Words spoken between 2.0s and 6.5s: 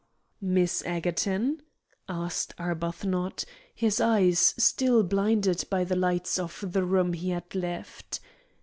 asked Arbuthnot, his eyes still blinded by the lights